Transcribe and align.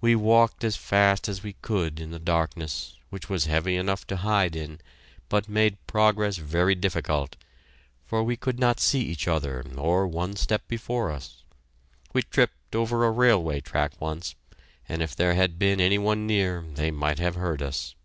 We 0.00 0.14
walked 0.14 0.62
as 0.62 0.76
fast 0.76 1.28
as 1.28 1.42
we 1.42 1.54
could 1.54 1.98
in 1.98 2.12
the 2.12 2.20
darkness, 2.20 2.94
which 3.10 3.28
was 3.28 3.46
heavy 3.46 3.74
enough 3.74 4.06
to 4.06 4.18
hide 4.18 4.54
in, 4.54 4.78
but 5.28 5.48
made 5.48 5.84
progress 5.88 6.36
very 6.36 6.76
difficult, 6.76 7.34
for 8.04 8.22
we 8.22 8.36
could 8.36 8.60
not 8.60 8.78
see 8.78 9.00
each 9.00 9.26
other 9.26 9.64
or 9.76 10.06
one 10.06 10.36
step 10.36 10.68
before 10.68 11.10
us. 11.10 11.42
We 12.12 12.22
tripped 12.22 12.76
over 12.76 13.04
a 13.04 13.10
railway 13.10 13.60
track 13.60 13.94
once, 14.00 14.36
and 14.88 15.02
if 15.02 15.16
there 15.16 15.34
had 15.34 15.58
been 15.58 15.80
any 15.80 15.98
one 15.98 16.28
near 16.28 16.64
they 16.74 16.92
might 16.92 17.18
have 17.18 17.34
heard 17.34 17.60
us. 17.60 17.96